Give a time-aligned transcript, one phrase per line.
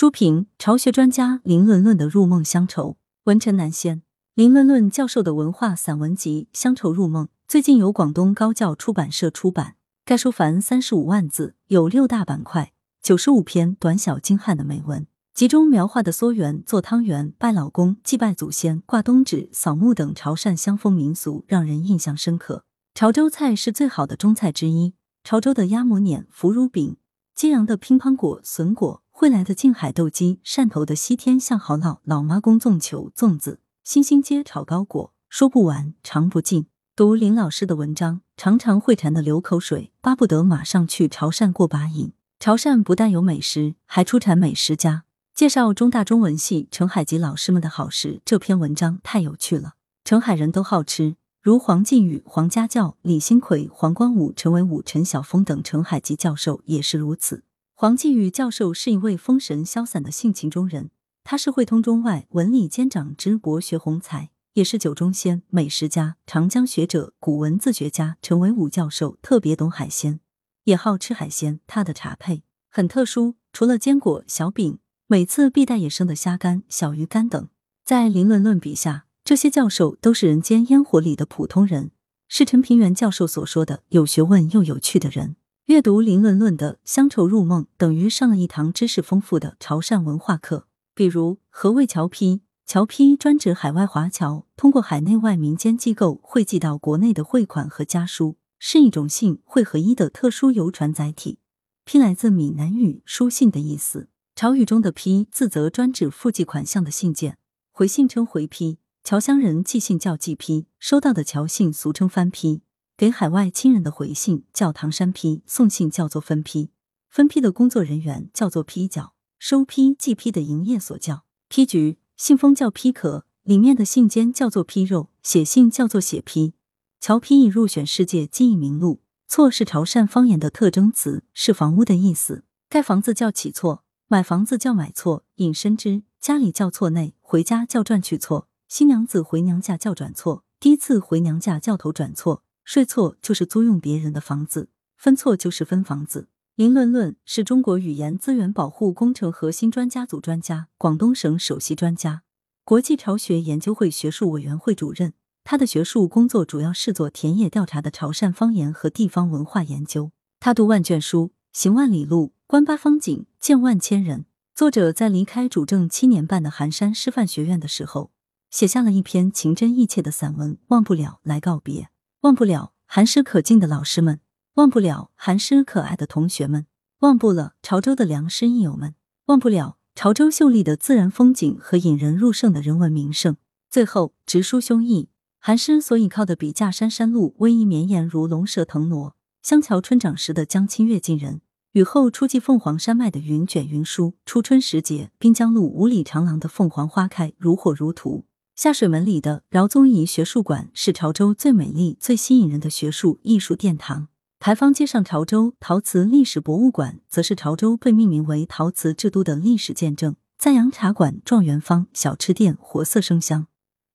[0.00, 2.96] 书评：巢学专家林论论的入梦乡愁。
[3.24, 9.74] 文陈南先，林论论教授的文化散文集《乡愁入梦》最近由广东高教出版社出版。
[10.04, 12.72] 该书凡三十五万字，有六大板块，
[13.02, 22.62] 九十五篇短小精悍的美文，集中描画的缩园、做汤圆、拜老公、祭拜祖先、挂冬纸、扫墓等潮汕乡风民俗，让人印象深刻。
[22.94, 24.94] 潮州菜是最好的中菜之一，
[25.24, 26.96] 潮州的鸭母碾、腐乳饼，
[27.34, 29.02] 揭阳的乒乓果、笋果。
[29.20, 36.66] 惠来的静海斗鸡，汕头的西天相好烙，老妈公粽球、粽子，新兴街炒糕果，说不完，尝不尽。
[36.94, 42.12] 读林老师的文章，常常会馋得流口水，巴不得马上去潮汕过把瘾。
[42.38, 45.02] 潮汕不但有美食，还出产美食家。
[45.34, 49.72] 介绍中大中文系陈海吉老师们的好食，这篇文章太有趣了。
[50.04, 57.42] 澄海人都好吃，如黄靖宇、黄家教、李新奎、黄光武、陈伟武、陈晓峰等陈海吉教授也是如此。
[57.80, 60.90] 黄继宇教授是一位风神潇洒的性情中人，
[61.22, 68.16] 他是汇通中外文理兼长之博学宏才，也是酒中仙、美食家、长江学者、古文字学家。
[68.20, 70.18] 陈维武教授特别懂海鲜，
[70.64, 71.60] 也好吃海鲜。
[71.68, 77.48] 他的茶配很特殊，除了坚果、小饼，每次必带野生的虾干、小鱼干等。
[77.84, 81.92] 在林论论笔下，这些教授都是人间烟火里的普通人，
[82.26, 85.36] 是陈平原教授所说的有学问又有趣的人。
[85.68, 90.66] 阅读林论论的《乡愁入梦》，等于上了一堂知识丰富的潮汕文化课。
[90.94, 92.40] 比如，何谓侨批？
[92.64, 101.38] 侨批专指海外华侨通过海内外民间机构汇寄到国内的汇款和家书，是一种信汇合一的特殊邮传载体。
[101.84, 104.08] 批来自闽南语“书信”的意思。
[104.34, 107.36] 潮语中的批字则专指附寄款项的信件，
[107.70, 108.78] 回信称回批。
[109.04, 112.62] 侨乡人寄信叫寄批，收到的侨信俗称翻批。
[112.98, 116.70] 给海外亲人的回信叫唐山批，送信叫做分批，
[117.08, 126.54] 分批的工作人员叫做批角，收批寄批的营业所叫批局，信封叫批壳，里面的信笺叫做批肉，写信叫做写批。
[126.98, 129.00] 侨批已入选世界记忆名录。
[129.28, 132.42] 错是潮汕方言的特征词，是房屋的意思。
[132.68, 135.24] 盖房子叫起错，买房子叫买错。
[135.36, 138.48] 引申之，家里叫错内，回家叫转去错。
[138.66, 142.42] 新娘子回娘家叫转错，第一次回娘家叫头转错。
[142.68, 144.68] 睡错就是租用别人的房子，
[144.98, 146.28] 分错就是分房子。
[146.54, 152.24] 林论论是中国语言资源保护工程核心专家组专家，广东省首席专家，
[152.66, 155.14] 国际潮学研究会学术委员会主任。
[155.44, 160.10] 他的学术工作主要是做田野调查的潮汕方言和地方文化研究。
[160.38, 164.26] 他读万卷书，行万里路，观八方景，见万千人。
[164.54, 168.10] 作者在离开主政七年半的寒山师范学院的时候，
[168.50, 171.88] 写下了一篇情真意切的散文《忘不了》来告别。
[172.22, 174.18] 忘不了寒湿可敬的老师们，
[174.54, 176.66] 忘不了寒湿可爱的同学们，
[176.98, 178.96] 忘不了潮州的良师益友们，
[179.26, 183.36] 忘不了潮州秀丽的自然风景和引人入胜的人文名胜。
[183.70, 185.06] 最后直抒胸臆，
[185.38, 191.40] 寒湿所倚靠的笔架山山路逶迤绵延如龙蛇腾挪，香桥春长时的江清月近人，
[191.70, 198.24] 雨后初霁凤凰山脉的云卷云舒，初春时节滨江路五里长廊的凤凰花开如火如荼。
[198.58, 204.08] 下水门里的饶宗颐学术馆是潮州最美丽、最吸引人的学术艺术殿堂。
[204.40, 210.16] 牌坊街上潮州陶瓷历史博物馆，则是潮州被命名为陶瓷之都的历史见证。
[210.36, 213.46] 赞扬茶馆、状元坊、小吃店活色生香，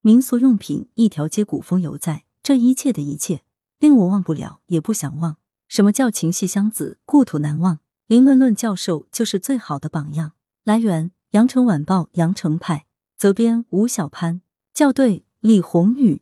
[0.00, 2.24] 民俗用品一条街古风犹在。
[2.42, 3.42] 这一切的一切，
[3.78, 5.36] 令我忘不了，也不想忘。
[5.68, 7.80] 什么叫情系乡子，故土难忘？
[8.06, 10.32] 林论论教授就是最好的榜样。
[10.64, 12.86] 来源：羊城晚报羊城派，
[13.18, 14.40] 责编吴小潘。
[14.76, 16.20] 校对：李宏宇。